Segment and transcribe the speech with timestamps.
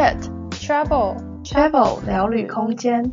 [0.00, 0.16] Chat
[0.52, 1.14] Travel
[1.44, 3.12] Travel 聊旅空间。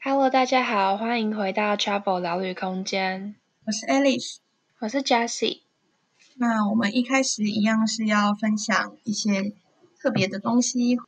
[0.00, 3.34] Hello，大家好，欢迎回到 Travel 聊旅空间。
[3.66, 4.36] 我是 Alice，
[4.78, 5.62] 我是 Jessie。
[6.36, 9.52] 那我们一开始一样是要分享一些
[10.00, 10.98] 特别的东西。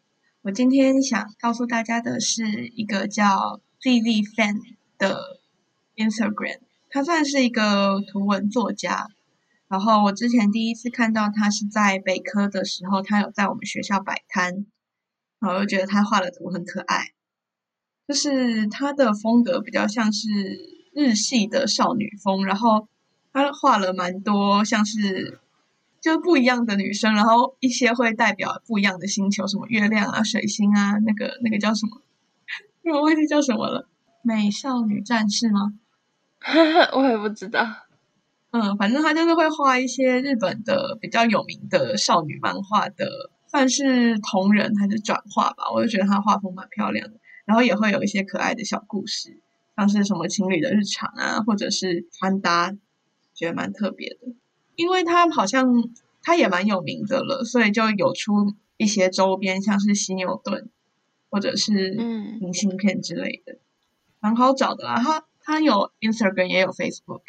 [0.42, 4.60] 我今天想告诉大家的是一个叫 Vivi Fan
[4.98, 5.38] 的
[5.94, 6.58] Instagram，
[6.90, 9.06] 他算是一个图文作家。
[9.68, 14.66] 然后我之前第一次看到他是在北科的时候，他有在我们学校摆摊，
[15.40, 17.12] 然后我就觉得他画的图很可爱，
[18.06, 20.28] 就是他的风格比较像是
[20.94, 22.88] 日系的少女风，然后
[23.32, 25.40] 他画了蛮多像是
[26.00, 32.00] 就不一样的女生，然后一些会代表不一样的星球，什么月亮啊、水星啊，那个那个叫什么？
[32.94, 33.88] 我忘记叫什么了，
[34.22, 35.74] 美少女战士吗？
[36.94, 37.66] 我也不知道。
[38.58, 45.70] 嗯，反正他就是会画一些日本的比较有名的少女漫画的，算是同人还是转化吧。
[45.74, 49.38] 我就觉得他画风蛮漂亮的，然后也会有一些可爱的小故事，
[49.76, 52.72] 像是什么情侣的日常啊，或者是穿搭，
[53.34, 54.32] 觉得蛮特别的。
[54.74, 55.66] 因为他好像
[56.22, 60.70] 他也蛮有名的了，所以就有出一些周边，像是犀牛盾
[61.28, 61.94] 或者是
[62.40, 63.58] 明信片之类的，
[64.20, 64.98] 蛮好找的啦。
[65.02, 67.20] 他他有 Instagram 也有 Facebook。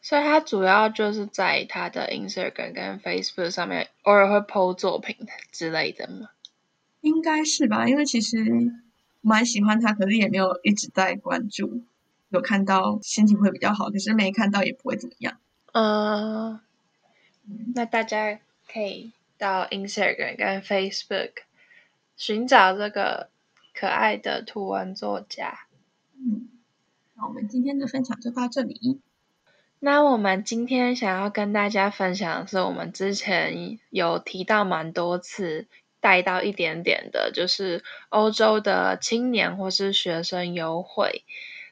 [0.00, 5.16] 所以他主要就是在他的 Instagram 跟 Facebook 上面偶尔会 po 作品
[5.52, 6.30] 之类的吗？
[7.00, 8.38] 应该是吧，因为其实
[9.20, 11.82] 蛮喜欢他，可是也没有一直在关注。
[12.30, 15.38] 有看到心情会比较好，可是没看到也不会怎么样。
[15.72, 16.60] 嗯，
[17.74, 18.38] 那大家
[18.70, 21.32] 可以到 Instagram 跟 Facebook
[22.16, 23.30] 寻找这个
[23.74, 25.60] 可爱的图文作家。
[26.16, 26.48] 嗯，
[27.14, 29.00] 那我们今天的分享就到这里。
[29.80, 35.68] 那我们今天想要跟大家分享的是，我们之前有提到蛮多次，
[36.00, 41.24] 带到一点点的，就是欧洲的青年或是学生优惠。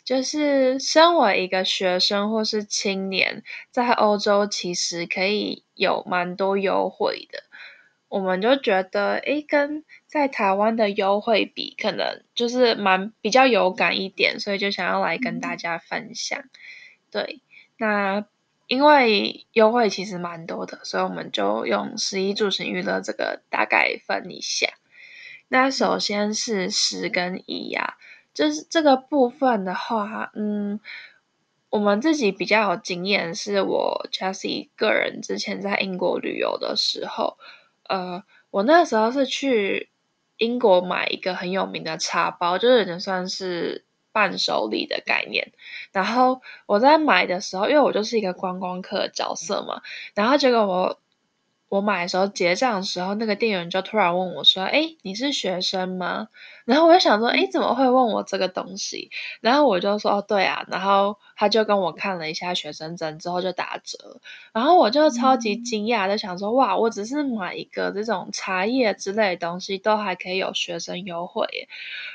[0.05, 7.43] 就是身为一个学生或是青年，在欧洲其实可以有蛮多优惠的。
[8.09, 16.45] 我们就觉得，诶，跟在台湾的优惠比，可能就是蛮比较有感一点，所以就想要来跟大家分享。
[17.11, 17.41] 对。
[17.79, 18.25] 那
[18.69, 24.69] 因为优惠其实蛮多的，所以我们就用十一住行娱乐这个大概分一下。
[25.49, 27.97] 那首先是十跟一呀，
[28.35, 30.81] 就是这个部分的话，嗯，
[31.71, 37.39] 我们自己比较有经验，是我 Jessie 个人之前在英国旅游的时候，
[37.89, 39.91] 呃，我那时候是去
[40.39, 43.86] 英国买一个很有名的茶包，就是人算是。
[44.17, 45.53] 伴手礼的概念，
[45.93, 49.83] 然后我在买的时候，因为我就是一个观光客角色嘛，
[50.15, 50.99] 然后结果我
[51.69, 56.29] 我买的时候结账的时候，那个店员就突然问我说：“哎，你是学生吗？”
[56.65, 59.11] 然后我就想说：“哎，怎么会问我这个东西？”
[59.43, 64.21] 然后我就说：“哦，对啊。”然后他就跟我看了一下学生证之后就打折，
[64.53, 71.69] 然后我就超级惊讶的想说：“哇，我只是买一个这种茶叶之类的东西，都还可以有学生优惠耶。”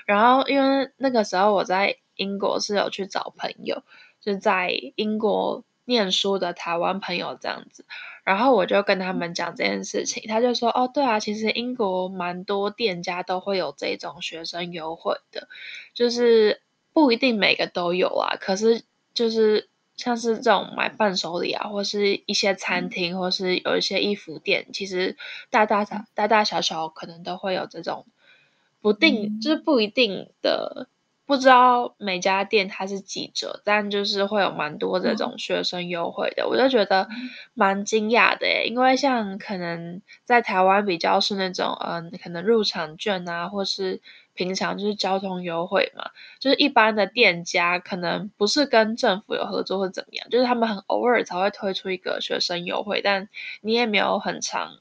[0.07, 3.83] 然后因为那个时候我在英国是有去找朋友，
[4.21, 7.83] 就在英国念书的台湾朋友这样子，
[8.23, 15.49] 然后我就跟他们讲这件事情，他就说：“哦，对啊，其实英国蛮多店家都会有这种学生优惠的，
[15.93, 16.61] 就是
[16.93, 25.17] 不一定每个都有啊，可是就是像是这种买伴手礼啊，或是一些餐厅，或是有一些衣服店，其实
[25.49, 28.05] 大大大大大小小可能都会有这种
[28.81, 30.87] 不定，就是不一定的。”
[31.31, 37.07] 不知道每家店它是几折，但就是会有蛮多这种学生优惠的，我就觉得
[37.53, 38.65] 蛮惊讶的耶。
[38.67, 44.01] 因为像可能在台湾比较是那种，嗯，可能入场券啊，或是
[44.33, 53.29] 平常就是交通优惠嘛，就是一般的店家可能不是跟政府有合作或怎么样，就是他们很偶尔才会推出一个学生优惠，但
[53.61, 54.79] 你也没有很长，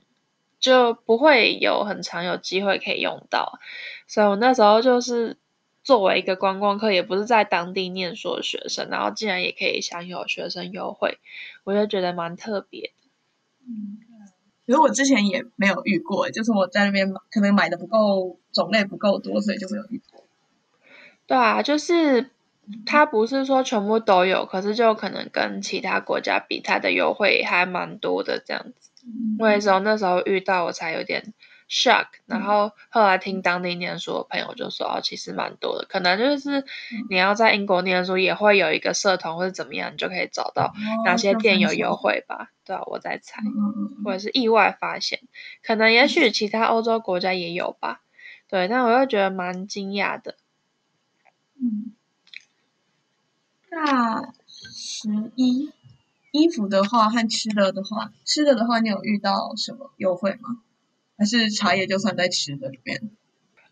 [0.59, 3.61] 就不会有很长有机会可以用到。
[4.09, 5.37] 所以我那时候就是。
[5.83, 11.19] 作为一个观光客，也不是在当地念书的学生，然后竟然也可以享有学生优惠，
[11.65, 13.09] 我就觉得蛮特别的。
[13.67, 13.99] 嗯，
[14.67, 20.25] 其实我之前也没有遇过，就是我在那边可能买的不够种类不够多，所以就没有遇过。
[21.27, 22.31] 对啊，就是
[22.87, 28.91] 它不是说全部都有，可是就可能跟其他国家比，它的优惠还蛮多的这样子。
[29.07, 31.33] 嗯，我也是那时候遇到，我才有点
[31.71, 36.65] shock，然后后来听当地念书的朋友就说，哦，其实蛮多的，可能就是
[37.09, 40.75] 你要在英国念书，也会有一个社团或者怎么样，你就可以找到
[41.05, 42.51] 哪些店有优惠吧？
[42.65, 43.41] 对啊，我在猜，
[44.05, 45.21] 或者是意外发现，
[45.63, 48.03] 可能也许其他欧洲国家也有吧。
[48.49, 50.35] 对，但我又觉得蛮惊讶的。
[51.55, 51.95] 嗯，
[53.71, 55.73] 那十一
[56.33, 60.63] 衣服的话和吃的的话，吃的的话，你有遇到什么优惠吗？
[61.21, 63.11] 还是茶叶就算在吃的里面？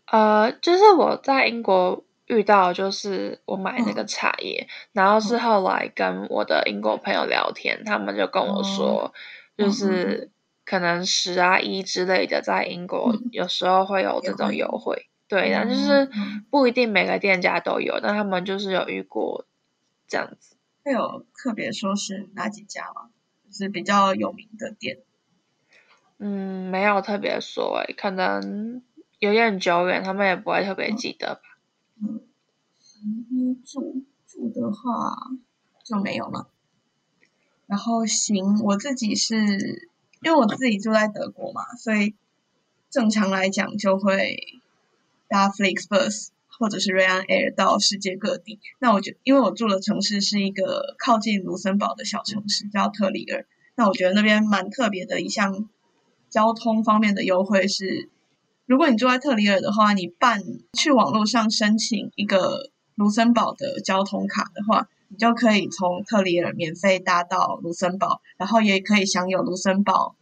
[0.05, 9.11] 呃，就是我在英国遇到，就是我买那个茶叶，嗯、然后是后来跟我的英国朋友聊天，嗯、他们就跟我说，
[9.57, 10.29] 嗯、就是
[10.63, 15.07] 可能十啊一之类的，在英国有时候会有这种优惠。
[15.07, 16.07] 嗯、对，但就是
[16.51, 19.47] 不一定每个店家都有，但他们就是有遇过
[20.07, 20.55] 这样子。
[20.83, 23.09] 会有特别说是哪几家吗？
[23.47, 24.99] 就是比较有名的店。
[26.21, 28.81] 嗯，没有特别说诶，可能
[29.19, 31.41] 有点久远，他们也不会特别记得吧。
[32.01, 32.19] 嗯，
[33.31, 35.15] 嗯，住住的话
[35.81, 36.49] 就没有了。
[37.67, 39.35] 然后行，我自己是
[40.21, 42.15] 因为我自己住在德国嘛，所以
[42.89, 44.59] 正常来讲就会
[45.29, 48.59] 搭 Flixbus 或者是 Ryanair 到世界各地。
[48.79, 53.45] 那我觉因为我住的城市是一个靠近卢森堡的小城市，叫特里尔。
[53.75, 55.69] 那我觉得那边蛮特别的一项。
[56.29, 58.09] 交通方面的优惠是，
[58.65, 60.41] 如果你住在特里尔的话，你办
[60.73, 70.15] 去网络上申请一个卢森堡的交通卡的话，你就可以从特里尔免费搭到卢森堡，然后也可以享有卢森堡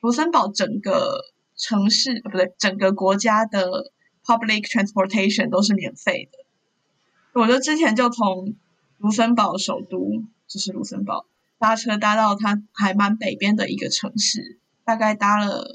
[0.00, 1.20] 卢森堡整个
[1.56, 3.92] 城市，不对，整个国家的
[4.24, 7.40] public transportation 都是免费的。
[7.40, 8.56] 我就之前就从
[8.98, 11.26] 卢森堡首都，就是卢森堡，
[11.58, 14.58] 搭车搭到它还蛮北边的一个城市。
[14.88, 15.66] 大概搭了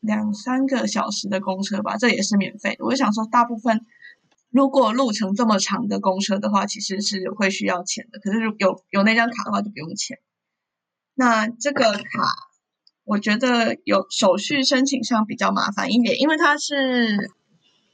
[0.00, 2.84] 两三个小时的公车吧，这也是免费的。
[2.84, 3.86] 我就想说，大部分
[4.50, 8.18] 如果路程这么长的公车的话，其实是会需要钱的。
[8.18, 10.18] 可是有有那张卡的话，就不用钱。
[11.14, 12.50] 那这个卡，
[13.04, 17.30] 我觉得有手续申请上比较麻烦一点，因为它是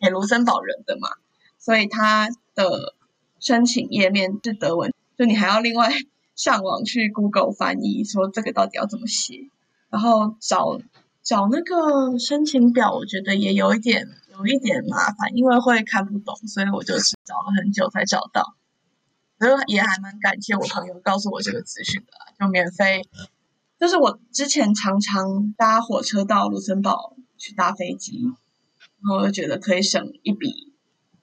[0.00, 1.08] 给卢森堡人的嘛，
[1.56, 2.96] 所以它的
[3.38, 5.92] 申请页面是德文，就你还要另外
[6.34, 9.48] 上网去 Google 翻译，说这个到底要怎么写。
[9.92, 10.80] 然后找
[11.22, 18.56] 找那个申请表，我觉得也有一点有一点麻烦，因为会看不懂，所以我就是找了很久才找到。
[19.38, 23.02] 所以也还蛮感谢我朋友告诉我这个资讯的，就免费。
[23.78, 28.22] 就是我之前常常搭火车到卢森堡去搭飞机，
[29.02, 30.72] 然后我就觉得可以省一笔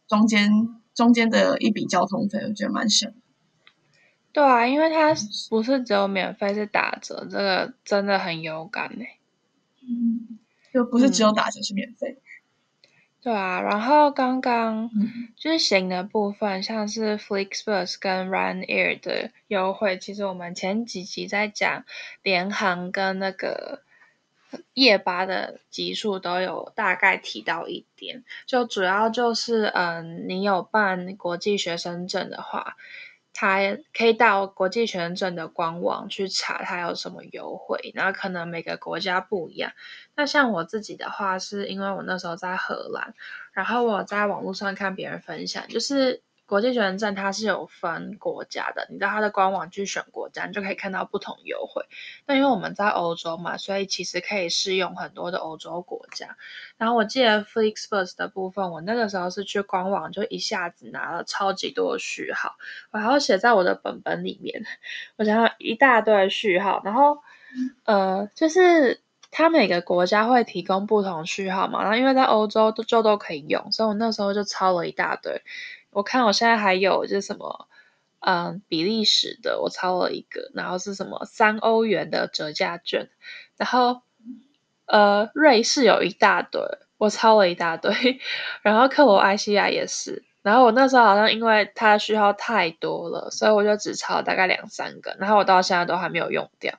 [0.07, 0.51] 中间
[0.93, 3.11] 中间的一笔交通费，我觉得蛮省。
[4.31, 5.15] 对啊，因为它
[5.49, 9.05] 不是只有免费，是打折，这个真的很有感呢。
[9.81, 10.37] 嗯，
[10.71, 12.17] 就不是只有打折，是免费。
[13.21, 14.91] 对啊，然后刚刚
[15.35, 21.83] 就是行的部分，像是 Flixbus 跟 Ryanair 的优惠，其实我们前几集在讲
[22.21, 23.81] 联航跟那个
[24.73, 32.77] 夜巴的集数都有大概提到一点，就主要就是嗯，你有办国际学生证的话。
[33.39, 37.93] 他可以到国际学生证的官网去查，它有什么优惠。
[37.95, 39.71] 然后可能每个国家不一样。
[40.13, 43.13] 那像我自己的话，是因为我那时候在荷兰，
[43.53, 46.21] 然后我在网络上看别人分享，就是。
[46.49, 51.85] 国际学生证它是有分国家的，你到它的官网去选国家，你就可以看到不同优惠。
[52.25, 56.37] 那因为我们在欧洲嘛，所以其实可以适用很多的欧洲国家。
[56.77, 62.55] 然后我记得 Flixbus 的部分，我那个时候是去官网就一下子拿了超级多的序号，
[62.89, 64.65] 我还要写在我的本本里面，
[65.17, 66.81] 我想要一大堆的序号。
[66.83, 67.19] 然后
[67.83, 75.43] 呃，就是它每个国家会提供不同序号嘛，然后因为在欧洲都就都可以用，所以我那时候就抄了一大堆。
[75.91, 77.67] 我看我现在还有就是什么，
[78.19, 83.09] 嗯，比利时的我抄了一个，然后是什么三欧元的折价券，
[83.57, 84.01] 然后
[84.85, 86.61] 呃，瑞士有一大堆，
[86.97, 87.91] 我抄了一大堆，
[88.61, 96.73] 然后克罗埃西亚也是，然后我那时候好像因为它的序号太多了，所以我就只抄了大概两三个，然后我到现在都还没有用掉，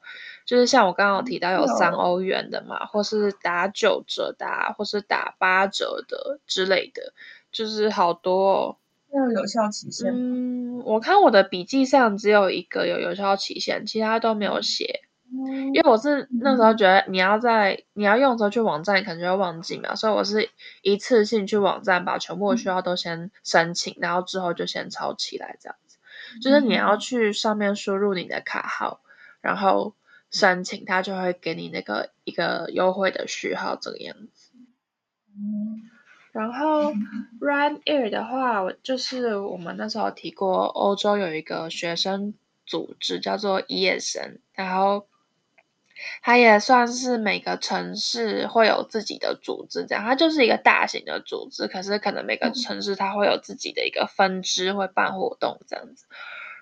[0.44, 7.12] 就是像我刚刚有提到有三欧元的嘛，或是打九折的，或是打八折的之类的，
[7.50, 8.76] 就是好多哦。
[9.12, 10.12] 要有效期限？
[10.12, 15.00] 嗯，我看我的笔记上只有一个有有效期限，其他都没有写。
[15.32, 20.50] 嗯，因为我是那时候觉得你要在你要用的时候去网站，你可能就会忘记嘛，所以我是
[20.82, 25.98] 一次性去网站把全部的需要都先申请，然后之后就先抄起来这样子。
[26.42, 29.00] 就是你要去上面输入你的卡号，
[29.40, 29.94] 然后
[30.30, 34.50] 申请，他就会给你那个一个优惠的序号这个样子。
[36.32, 36.92] 然后
[37.40, 42.34] Ryanair 的话，我就是我们那时候提过，欧洲有一个学生
[42.64, 45.08] 组织叫做 ESN，然后
[46.22, 56.06] 它也算是每个城市会有自己的组织，这样它就是一个大型的组织，可是可能每个城市它会有自己的一个分支，会办活动这样子。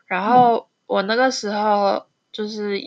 [0.07, 2.81] 然后我那个时候就是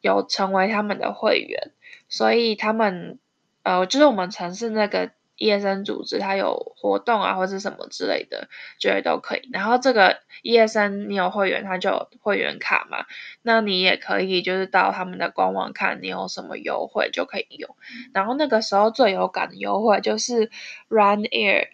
[0.00, 1.72] 有成为他们的会员，
[2.08, 3.18] 所以他们
[3.62, 5.10] 呃，就是我们城市那个。
[5.44, 8.48] ESN 组织它有活动啊，或者什么之类的，
[8.78, 9.48] 觉得都可以。
[9.52, 13.04] 然后这个 ESN 你有会员，它就有会员卡嘛，
[13.42, 17.76] 那你也可以就是到他们的官网看你有什么优惠就可以用。
[18.14, 20.50] 然后那个时候最有感的优惠就是
[20.88, 21.68] Ryanair，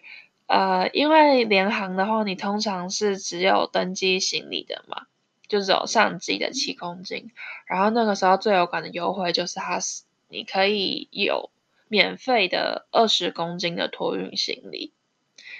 [0.47, 5.03] 呃，因为联航的话，你通常是只有登机行李的嘛，
[5.47, 7.31] 就只有上机的七公斤。
[7.67, 11.49] 然后那个时候最有感的优惠就是它是你可以有。
[11.91, 14.93] 免费的二十公斤的托运行李，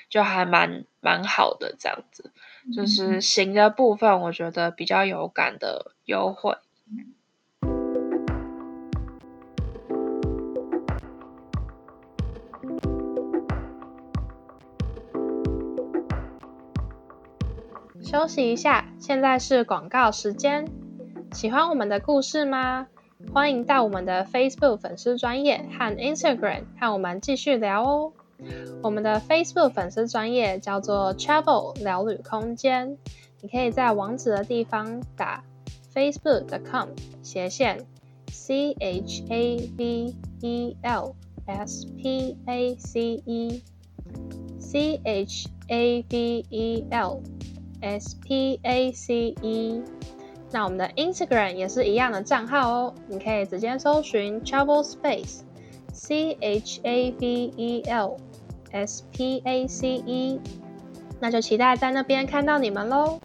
[0.08, 2.32] 就还蛮蛮好的，这样子，
[2.74, 6.56] 就是行的部分，我觉得比较有感的优惠。
[18.02, 20.66] 休息一下，现在是广告时间。
[21.34, 22.88] 喜欢我们的故事吗？
[23.34, 28.12] 欢迎到我们的 Facebook 粉丝专业和 Instagram 和我们继续聊哦。
[28.82, 32.98] 我们的 Facebook 粉丝专业叫做 Travel 聊旅空间，
[33.42, 35.44] 你可以在网址的地方打
[35.94, 36.90] facebook.com
[37.22, 37.86] 斜线
[38.30, 43.64] c h a v e l s p a c e
[44.60, 47.22] c h a v e l
[47.82, 49.84] s p a c e。
[50.54, 58.18] 那我们的 Instagram 也是一样的账号哦，你可以直接搜寻 Travel Space，C H A V E L
[58.72, 60.42] S P A C E，
[61.22, 63.22] 那就期待在那边看到你们喽。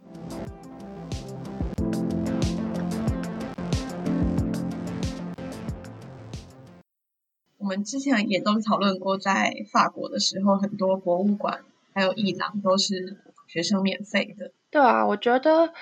[7.59, 13.17] 我们之前也都讨论过，在法国的时候，很多博物馆还有艺廊都是
[13.49, 14.53] 学生免费的。
[14.71, 15.73] 对啊，我觉得。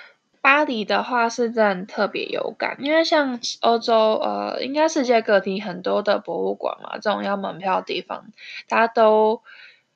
[0.45, 8.27] 巴黎的话是真的特别有感，因为像欧洲，呃，应该世界各地很多的博物馆嘛，这种要门票的地方，
[8.69, 9.41] 大家都，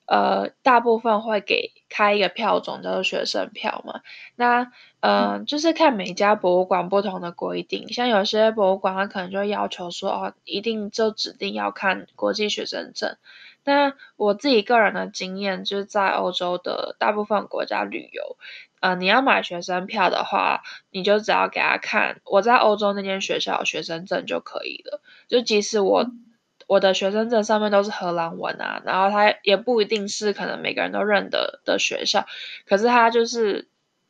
[0.07, 4.01] 呃，大部分会给开一个票种叫做学生票嘛。
[4.37, 13.19] 那，呃，就是看每家博物馆不同的规定，像有些博物馆它可能就要求说，哦，一定就指定要看国际学生证。
[13.65, 18.39] 那我自己个人的经验就是在欧洲的大部分国家旅游。
[18.81, 25.01] 呃，你要买学生票的话，你就只要给他看我在欧洲那间学校学生证就可以了。
[25.29, 26.07] 就即使我
[26.67, 32.27] 我的学生证上面都是荷兰文啊，然后他也不一定是可能每个人都认得的学校，
[32.67, 33.69] 可是他就是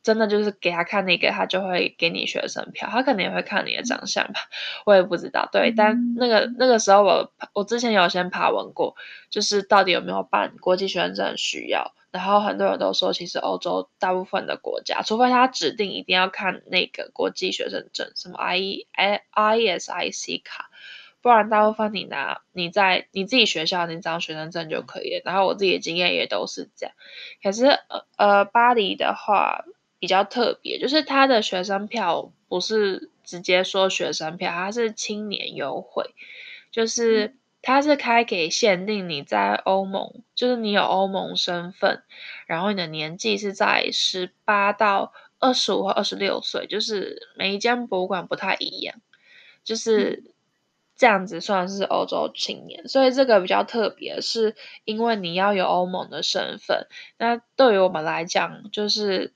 [0.09, 2.89] 真的就是给他看那个，他就会给你学生票。
[2.91, 4.39] 他可能也会看你的长相吧，
[4.87, 5.47] 我也不知道。
[5.51, 8.95] 对，但那个那个时候我我之前有先爬文过，
[9.29, 11.93] 就是到底有没有办国际学生证需要。
[12.09, 20.71] 然后很多人都说，其实欧洲大部分的国家，除非他指定一定要看那个国际学生证，什么 I I I S I C 卡，
[21.21, 25.21] 不然大部分你拿你在你自己学校那张学生证就可以了。
[25.23, 26.95] 然后我自己的经验也都是这样。
[27.43, 29.65] 可是呃呃，巴黎的话
[29.99, 36.15] 比较特别，就是他的学生票不是直接说学生票，它是青年优惠，
[36.71, 37.27] 就是。
[37.27, 42.03] 嗯它是开给限定你在欧盟，就是你有欧盟身份，
[42.47, 49.01] 然后你的年纪是在十八到二十五或二十六岁，就是每一间博物馆不太一样，
[49.65, 50.23] 就是
[50.95, 52.87] 这样子算是欧洲青年。
[52.87, 56.87] 所以这个比较特别，是因为你要有欧盟的身份。
[57.17, 59.33] 那对于我们来讲，就是。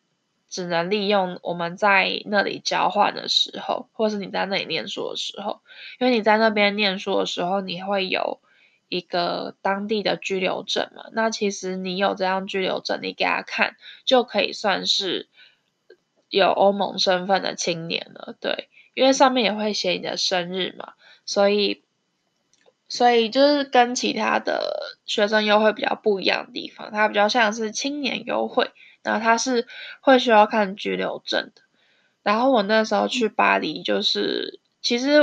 [0.53, 5.61] 只能利用我们在那里交换的时候，或是你在那里念书的时候，
[5.99, 8.39] 因为你在那边念书的时候，你会有
[8.87, 11.05] 一个当地的居留证嘛。
[11.11, 15.27] 那其实你有这样居留证，你给他看，就可以算是
[16.29, 18.35] 有欧盟身份的青年了。
[18.39, 20.93] 对，因为上面也会写你的生日嘛，
[21.25, 21.81] 所以，
[22.87, 28.69] 所以就是跟其他的学生优惠比较不一样的地方，它比较像是青年优惠。
[29.03, 29.67] 然后他是
[30.01, 31.61] 会需要看居留证的。
[32.23, 35.19] 然后我那时候去巴黎，就是其实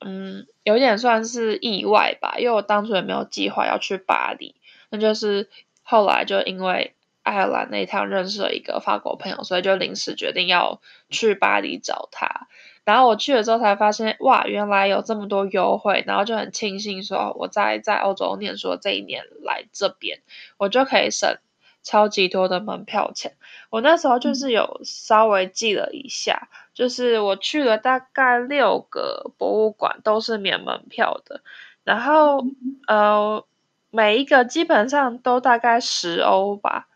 [0.00, 4.54] 嗯有点算是意外吧，因为我当初也没有计划要去巴黎。
[4.88, 5.48] 那就是
[5.82, 12.48] 后来就因为爱尔兰那一趟认识了一个法国朋友，所以就临时决定要去巴黎找他。
[12.82, 20.22] 然后我去了之后才发现，哇，原来有这么多优惠，然后就很庆幸说我在在欧洲念书这一年来这边，
[20.56, 21.36] 我就可以省
[21.82, 23.36] 超级多的门票钱。
[23.70, 31.42] 我那时候就是有稍微记了一下，嗯、就是我去了大概六个博物馆，都是免门票的，
[31.84, 33.44] 然后、嗯、呃。
[33.92, 36.86] 每一个基本上都大概十欧吧，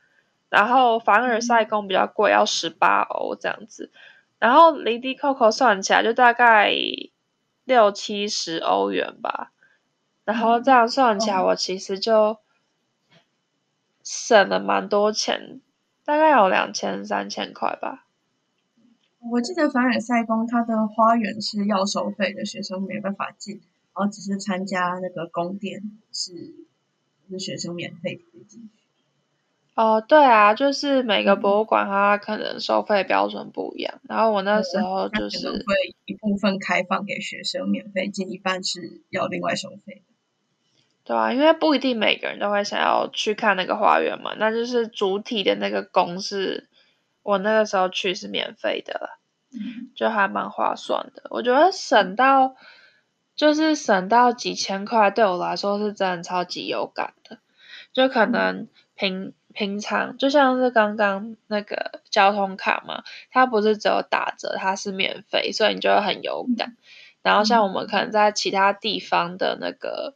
[0.48, 3.90] 然后凡尔赛宫比较贵，要十八欧这样子，
[4.38, 6.72] 然后离离扣扣算起来就大概
[7.64, 9.50] 六七十欧元吧，
[10.24, 12.38] 然后这样算起来我其实就
[14.04, 15.60] 省了蛮多钱，
[16.04, 18.06] 大概有两千三千块吧。
[19.32, 23.56] 我记得凡尔赛宫它的花园是要收费的，学生没办法进，
[23.96, 25.82] 然后只是参加那个宫殿
[26.12, 26.54] 是。
[27.30, 28.68] 是学生免费可以进去。
[29.76, 33.94] 哦，对啊，就是每个博物馆它可能收费标准不一样。
[34.02, 40.02] 嗯、然后我那时候就是会一部分开放给学生免费进，一半是要另外收费。
[41.04, 44.34] 对啊，因为不一定每个人都会想要去看那个花园嘛。
[44.38, 46.68] 那就是主体的那个宫是，
[47.22, 49.10] 我那个时候去是免费的，
[49.52, 51.24] 嗯、就还蛮划算的。
[51.30, 52.56] 我觉得省到。
[53.36, 57.38] 就是省到几千块，对我来说是真的超级有感的。
[57.92, 66.76] 就可能平平常，就像是刚刚那个交通卡嘛，它不是只有打折，它是免费，所以你就会很有感。
[67.22, 70.14] 然后像我们可能在其他地方的那个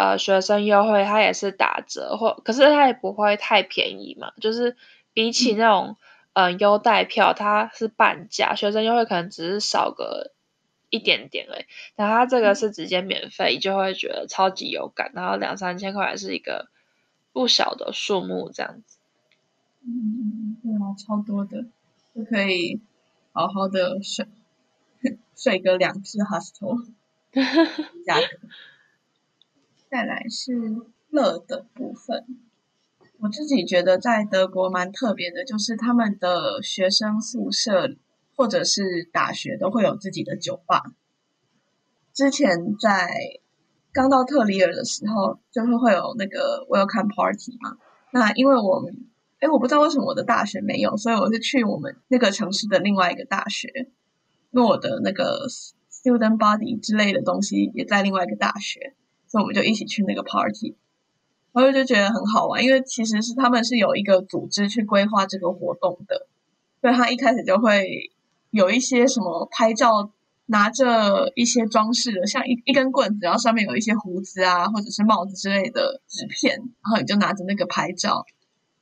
[0.00, 4.32] 呃学生优惠，它也是打折，或可是它也不会太便宜嘛。
[4.40, 4.76] 就是
[5.12, 5.96] 比起那种
[6.32, 10.32] 嗯优待票，它是半价，学生优惠可能只是少个。
[10.92, 15.12] 一点点诶，然后它这个是直接免费，嗯、就会觉得超级有感。
[15.14, 16.68] 然后两三千块还是一个
[17.32, 18.98] 不小的数目，这样子。
[19.86, 21.66] 嗯，对啊，超多的，
[22.12, 22.80] 就可以
[23.32, 24.26] 好好的睡
[25.36, 26.84] 睡个两次 hostel。
[28.04, 28.26] 价格。
[29.90, 30.52] 再来是
[31.08, 32.24] 乐的部分，
[33.18, 37.96] 我自己觉得在德国蛮特别的，就是他们的学生宿舍。
[38.36, 40.94] 或者是大学都会有自己的酒吧。
[42.14, 43.10] 之前在
[43.92, 47.76] 刚到特里尔的时候，就是会有那个 welcome party 嘛。
[48.12, 48.96] 那因为我们，
[49.40, 53.90] 哎，我不知道为什么我的大学没有，所以我是去我们那个城市的另外一个大学，
[54.52, 55.46] 因为我的那个
[55.92, 58.94] student body 之类的东西也在另外一个大学，
[59.30, 60.76] 所以我们就一起去那个 party。
[61.52, 66.26] 然后就觉得很好玩，因为其实是他们是有一个组织去规划这个活动的，
[66.80, 68.10] 所以他一开始就会。
[68.52, 70.10] 有一些什么拍照
[70.46, 78.26] 拿着一些装饰的，像一一根棍子，然后上面有一些胡子啊，或者是帽子之类的纸片，然后你就拿着那个拍照。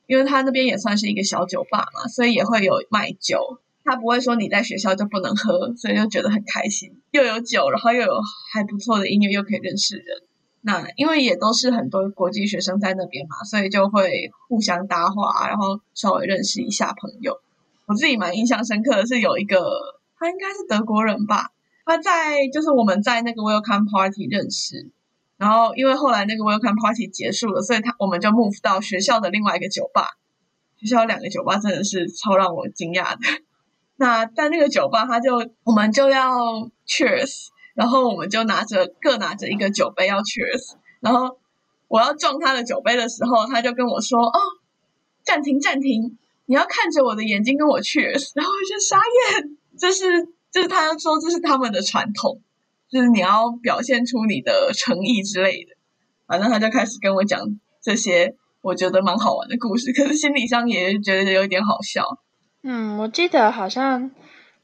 [0.07, 3.61] 因为他那边也算是一个小酒吧嘛，所以也会有卖酒。
[3.83, 8.13] 他不会说你在学校就不能喝，所以就觉得很开心，又有酒，然后又有
[8.51, 10.23] 还不错的音乐，又可以认识人。
[10.61, 17.39] 那因为也都是很多国际学生在那边嘛，所以就会互相搭话，然后稍微认识一下朋友。
[17.85, 19.57] 我自己蛮印象深刻的是有一个，
[20.17, 21.51] 他应该是德国人吧，
[21.85, 24.91] 他在就是我们在那个 welcome party 认识，
[25.37, 30.17] 然后因为后来那个 welcome party 结束了，所以他我们就 move 到学校的另外一个酒吧。
[30.77, 33.19] 学校有两个酒吧真的是超让我惊讶的。
[33.97, 36.37] 那在那个酒吧，他就我们就要
[36.87, 37.47] cheers，
[37.79, 41.39] 然后我们就拿着各拿着一个酒杯要 cheers，然后
[41.87, 44.39] 我要撞他的酒杯的时候，他就跟我说：“哦，
[45.23, 49.57] 暂停，暂停。”你要看着我的眼睛跟我 cheers，然后我就傻眼。
[49.77, 52.41] 这是，就是他说这是他们的传统，
[52.89, 55.77] 就是你要表现出你的诚意之类的。
[56.27, 57.39] 反正他就开始跟我讲
[57.81, 62.03] 这些，我觉得蛮好玩的故事，可是心理上也觉得有点好笑。
[62.61, 64.11] 嗯，我记得好像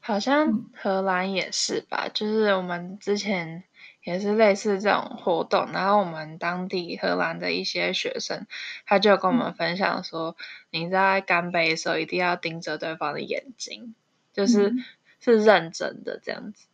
[0.06, 3.64] 好像荷兰也是吧，就是我们之前。
[4.06, 8.46] 也是类似这种活动，然后我们当地荷兰的一些学生，
[8.84, 10.36] 他就跟我们分享说，
[10.70, 13.96] 你在干杯的时候一定要盯着对方的眼睛，
[14.32, 14.72] 就是
[15.18, 16.68] 是认真的这样子。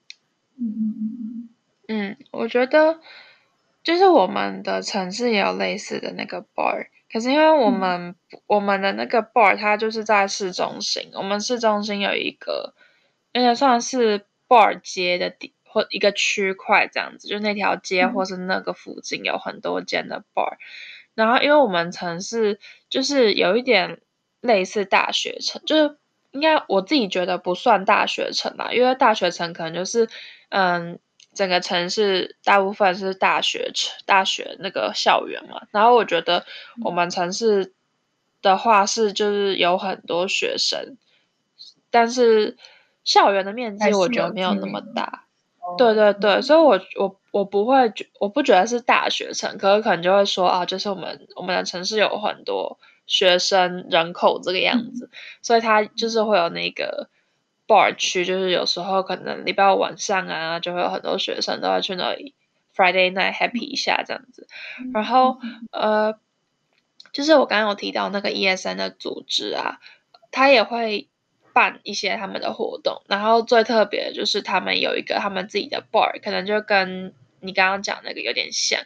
[0.59, 1.49] 嗯嗯嗯
[1.89, 3.01] 嗯，我觉得
[3.83, 12.75] 就是我们的城市也有类似的那个 bar，可是因为我们、嗯、我们的那个 bar 它就是在市中心，我们市中心有一个
[13.33, 15.53] 应该算是 bar 街的地。
[15.75, 20.59] 或一个区块这样子，就那条街或是那个附近有很多间的 bar，、嗯、
[21.15, 24.03] 然后因为我们城市就是有一点
[24.43, 25.97] 类似大学城，就是
[26.31, 30.11] 应该我自己觉得不算大学城吧，因为大学城可能就是
[30.51, 30.99] 嗯
[31.33, 36.45] 整个城市大部分是大学城大学那个校园嘛，然后我觉得
[36.85, 37.73] 我们城市
[38.43, 40.99] 的话是就是有很多学生，
[41.91, 42.59] 但是。
[43.05, 45.25] 校园的面积我觉得没有那么大。
[45.79, 57.09] 对对对，所以我我我不会觉，我不觉得是大学城，可是可能就会说啊，就是我们我们的城市有很多学生人口这个样子，嗯、所以它就是会有那个
[57.69, 62.35] bar 区，就是有时候可能礼拜五晚上啊，就会有很多学生都会去那里
[62.75, 64.49] Friday night happy 一下这样子，
[64.93, 65.39] 然后
[65.71, 66.19] 呃，
[67.13, 69.79] 就是我刚刚有提到那个 ESN 的组织啊，
[70.33, 71.09] 他也会。
[71.53, 78.81] 办一些他们的活动，然后最特别的就是他们有一个他们自己的 bar，可能就跟你刚刚讲那个有点像。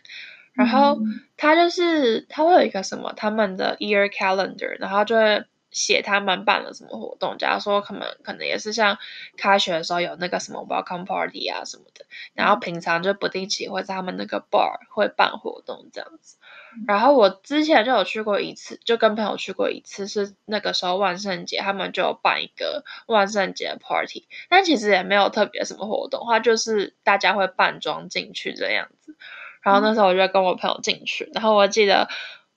[0.52, 0.98] 然后
[1.36, 5.44] 他就是他会有一个什么他们的 year calendar，然后就会
[5.76, 7.36] 写他们办了什么活动。
[7.38, 8.96] 假如说可能可能也是像
[9.36, 16.38] 开学的时候有那个什么 welcome party 啊什么的，然后平常就不定期会在他们那个 bar 会办活动这样子。
[16.86, 29.16] 然后我之前就有去过一次，就跟朋友去过一次，是那个时候万圣节，他们就有办一个万圣节的 party，但其实也没有特别什么活动，它就是大家会扮装进去这样子。
[29.62, 32.08] 然后那时候我就跟我朋友进去，然后我记得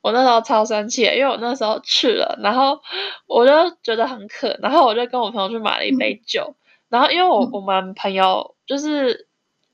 [0.02, 2.82] 我那时候超生气，因为我那时候去了，然后
[3.28, 6.56] 我就觉得很渴，然后我就跟我朋友去买了一杯酒，
[6.90, 9.28] 然后因为我我们朋友就是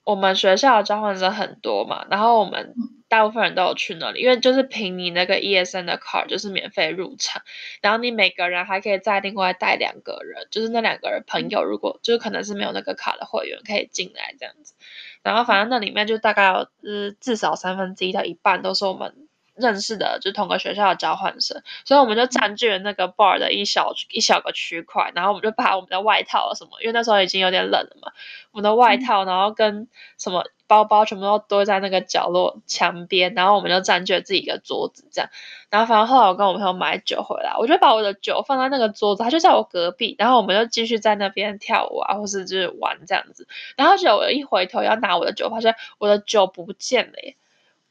[0.03, 2.73] 我们学校的交换生很多嘛，然后我们。
[3.07, 7.43] 大部分人都有去那里，因为就是凭你那个 ESN 的 card 就是免费入场，
[7.79, 14.73] 然后你每个人还可以再另外带两个人，就是那两个人朋友，如果就是可能是没有那个卡的会员可以进来这样子，
[15.21, 19.24] 然后反正那里面就大概有呃至少三分之一到一半都是我们。
[19.55, 28.11] 认识的就同个学校的交换生，所以我们就占据了那个 bar 的一小一小个区块，然后我们就把我们的外套什么，因为那时候已经有点冷了嘛，
[28.51, 29.87] 我们的外套，然后跟
[30.17, 35.29] 什么包包全部都堆在那个角落墙边，然后我们就占据了自己一个桌子这样，
[35.69, 47.37] 然后反正后来我跟我朋友买酒回来，我就把我的酒放在那个桌子，他就在我隔壁，然后我们就继续在那边跳舞啊，或是就是玩这样子，然后就我一回头要拿我的酒，发现我的酒不见了耶。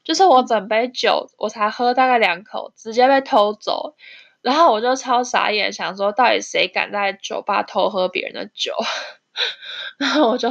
[0.04, 3.96] 就是我整杯酒，我才喝大概两口，直接被偷走，
[4.42, 8.74] 然后我就超傻眼，想说到底谁敢在酒吧偷喝别人的酒？
[9.98, 10.48] 然后我就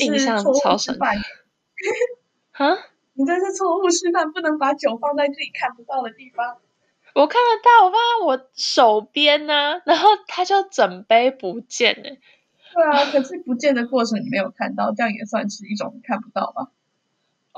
[0.00, 1.06] 印象超深刻。
[2.52, 2.76] 哈？
[3.18, 6.58] 你这是错误示范，不能把酒放在自己看不到的地方。
[7.14, 12.10] 我看得到，我放在我手边呢、啊，然后他就整杯不见了。
[12.74, 16.68] 对啊，可是不见的过程你没有看到，这样也算是一种看不到吧？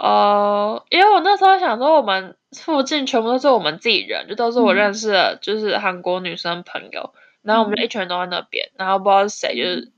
[0.00, 9.92] 哦，uh, 因为我那时候想说，我们附近全部都是我们自己人，就都是我认识的，就是韩国女生朋友，嗯、然后我们就一群人都在那边，然后不知道是谁就是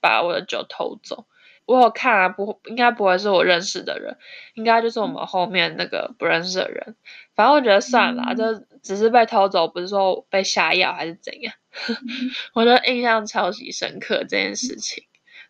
[0.00, 1.26] 把我的酒偷走。
[1.66, 4.16] 我有看啊，不，应该不会是我认识的人，
[4.54, 6.96] 应该就是我们后面那个不认识的人。
[7.34, 11.52] 反正我觉得算了，嗯、就只是被偷走，不是说被下药还是怎样。
[11.90, 11.96] 嗯、
[12.54, 15.04] 我觉得印象超级深刻这件事情，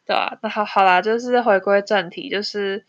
[0.04, 0.38] 对吧、啊？
[0.42, 2.84] 那好好啦，就是回归正题，就是。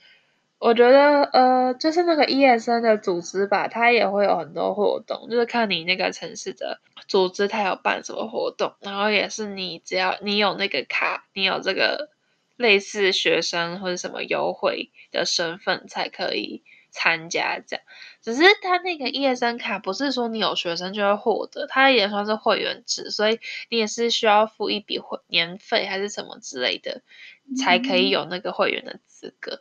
[0.65, 12.09] 我觉得，呃，就是那个 ESN 的组织吧，它也会有很多活动，就是看你那个城市的组织，它有办什么活动，然后也是你只要你有那个卡，你有这个
[12.55, 17.83] 类似学生或者什么优惠的身份才可以参加这样。
[18.21, 27.01] 只是它那个 ESN 卡不是说你有学生就会获得，它也算是会员制，所以你也是需要付一笔会年费还是什么之类的，
[27.61, 29.59] 才可以有那个会员的资格。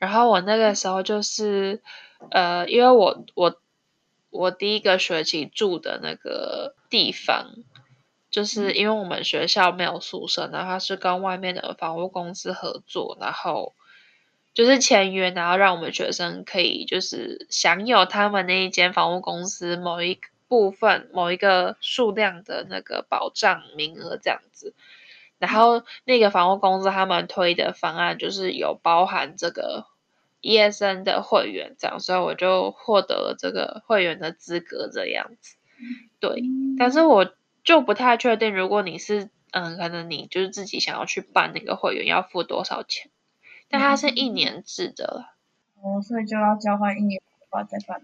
[0.00, 1.80] 然后我那个时候就是，
[2.30, 3.60] 呃，因为我我
[4.30, 7.50] 我第一个学期住的那个地方，
[8.30, 13.74] 就是因为我们学校没有宿舍，然后是跟外面的房屋公司合作，然后
[14.54, 24.74] 就是签约，然后让我们学生可以就是享有他们那一间房屋公司某一部分某一个数量的那个保障名额这样子。
[25.38, 29.86] 然后那个房屋公司他们推的方案就是有包含这个
[30.42, 35.56] ESN 的会员这样，所以我就获得了这个会员的资格这样子。
[36.20, 36.42] 对，
[36.78, 37.32] 但是我
[37.64, 43.10] 就不太确定，如果你是嗯，可能你就是自己想要去办那个会员，要付多少钱？
[43.68, 45.34] 但它是一年制的了。
[45.82, 48.02] 哦，所以就要交换一年的话再办。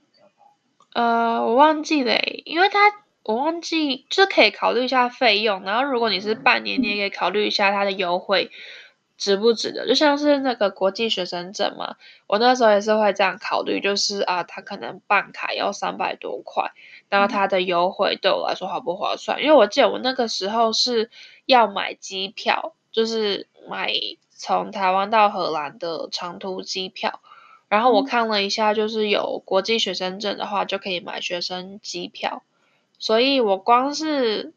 [0.93, 2.79] 呃，我忘记了，因为它。
[3.29, 8.53] 我忘记，就是可以考虑一下费用，然后如果你是半年，你也可以考虑一下它的优惠
[9.17, 9.87] 值不值得。
[9.87, 16.73] 就像是那个国际学生证嘛，我那时候也是会这样考虑，就是啊，他可能办卡要三百多块，
[17.09, 19.43] 然后他的优惠对我来说划不划算？
[19.43, 21.11] 因为我记得我那个时候是
[21.45, 23.93] 要买机票，就是买
[24.31, 27.21] 从台湾到荷兰的长途机票，
[27.69, 32.43] 然后我看了一下，就是有国际学生证的话，就可以买学生机票。
[32.99, 34.53] 所以我光是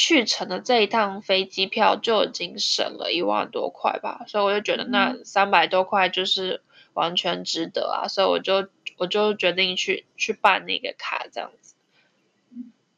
[0.00, 6.62] 去程的这一趟飞机票就已经省了一万多块吧，所以我就觉得那三百多块就是
[6.94, 11.74] 完全值得啊，所以我就我就决定去去办那个卡这样子。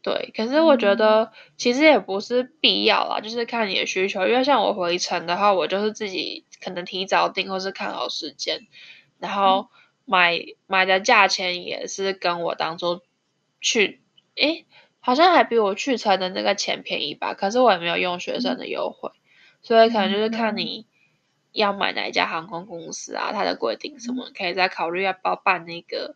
[0.03, 8.67] 对，可是我觉得其实也不是必要啦，就是看你的需求，因为像我回程的话，我就是自己可能提早订或是看好时间，
[9.19, 9.71] 然后
[10.05, 13.01] 买买的价钱也是跟我当初
[13.63, 14.03] 去，
[14.37, 14.67] 诶。
[15.01, 19.21] 好像还比我去程的那个钱便宜吧，可是我也没有用学生的优惠，嗯、
[19.63, 20.87] 所以可能就是看你
[21.53, 26.15] 要买哪一家航空公司啊，它的规定什么，可以再考虑要不要办那个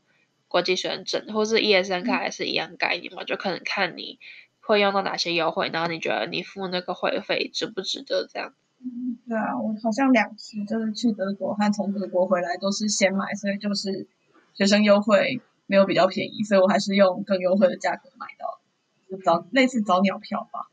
[0.48, 4.18] 国际学生证，或是 ESN 卡，还是一样概念嘛，就可能看你
[4.60, 8.54] 会用到哪些优惠，然后你觉得你付那个会费值不值得这样。
[8.80, 14.06] 嗯，对啊，我好像两次就是去德国和从德国回来都是先买，所以就是
[14.52, 18.60] 学生优惠没有比较便宜，所以我还是用更优惠的价格买到。
[19.18, 20.68] 早类似早鸟票吧。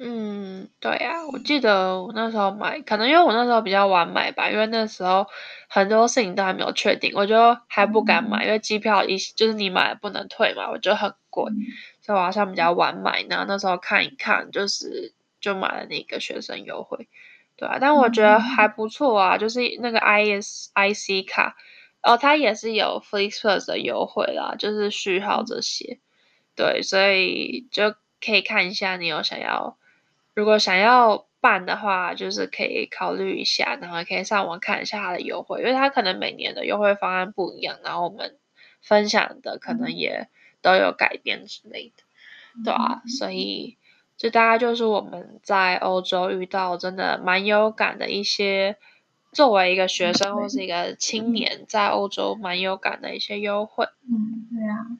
[0.00, 5.26] 嗯，对啊，我记得我那时候买，可能因为我那时候比较晚买吧，因为那时候
[5.68, 11.56] 很多事情都还没有确定，我就还不敢买，嗯、因为机票一就是你买了不能退嘛，我觉得很贵，嗯、
[12.00, 17.08] 所以我好像比较晚买，然后那时候看一看，就是就买了那个学生优惠，
[17.56, 21.56] 对啊，但我觉得还不错啊，嗯、就是那个 ISIC 卡，
[22.04, 25.98] 哦，它也是有 FlixBus 的优惠啦，就是序号这些。
[26.58, 29.76] 对，所以就可以看一下，你有想要，
[30.34, 38.36] 如果想要办的话，就是可以考虑一下，然后可以上网看一下它的优惠，因为它可能每年的优惠方案不一样，然后我们
[38.82, 40.26] 分享的可能也
[40.60, 42.02] 都有改变之类的，
[42.56, 43.76] 嗯、对啊，所以
[44.16, 48.78] 这大概就是我们在欧洲遇到真的蛮有感的一些，
[49.30, 53.86] 作为一个学生或是一个青年在欧洲蛮有感的一些优惠。
[54.10, 54.98] 嗯，对啊。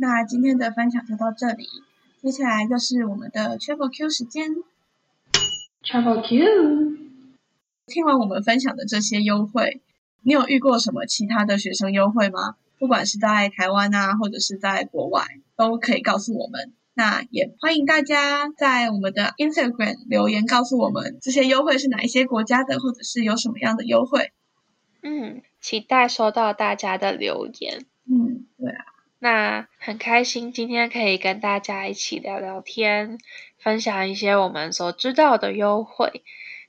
[0.00, 1.66] 那今天的分享就到这里，
[2.22, 4.56] 接下来就是我们的 Travel Q 时间。
[5.82, 6.98] Travel Q，
[7.86, 9.80] 听完我们分享的这些优惠，
[10.22, 12.54] 你有遇过什么其他的学生优惠吗？
[12.78, 15.24] 不管是在台湾啊，或者是在国外，
[15.56, 16.72] 都可以告诉我们。
[16.94, 24.30] 那也欢迎大家在我们的 Instagram 留言告诉我们这些优惠是哪一些国家的，或者是有什么样的优惠。
[25.02, 27.84] 嗯，期待收到大家的留言。
[28.04, 28.84] 嗯，对啊。
[29.20, 33.18] 那很开心今天可以跟大家一起聊聊天，
[33.58, 36.22] 分享一些我们所知道的优惠。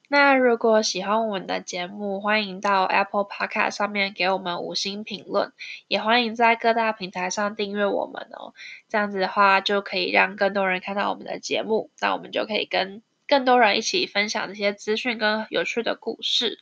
[0.08, 5.54] 那如果喜欢我们的节目，欢迎到 Apple Podcast 上面给我们五星评论，
[5.88, 8.56] 也欢迎在各大平台上订阅我们哦。
[8.88, 16.58] 这样子的话，就可以让更多人看到我们的节目，那我们就可以跟更多人一起分享这些资讯跟有趣的故事。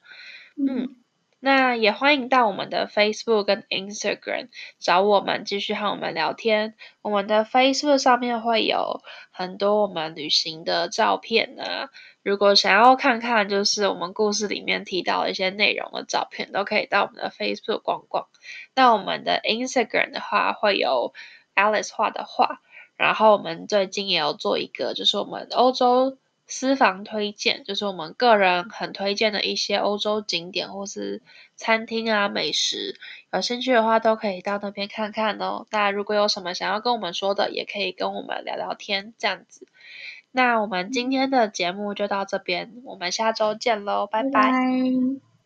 [0.57, 0.97] 嗯。
[1.39, 6.73] 那也欢迎到我们的 Facebook 跟 Instagram 找我们，继续和我们聊天。
[7.03, 11.89] 我们的 Facebook 上面会有很多我们旅行的照片呢。
[12.23, 18.27] 如果想要看看，就是我们故事里面提到的一些内容的照片，都可以到我们的 Facebook 逛逛。
[18.75, 21.13] 那我们的 Instagram 的话，会有
[21.55, 22.61] Alice 画的画。
[22.95, 26.17] 然后我们最近也有做一个，就是我们欧洲。
[26.47, 31.21] 私房推荐就是我们个人很推荐的一些欧洲景点或是
[31.57, 32.97] 餐厅啊、美食，
[33.33, 35.67] 有兴趣的话都可以到那边看看哦。
[35.71, 39.67] 那如果有什么想要跟我们说的，也可以跟我们聊聊天这样子。
[40.31, 44.29] 那我们今天的节目就到这边，我们下周见喽，拜拜。
[44.29, 45.36] 拜拜。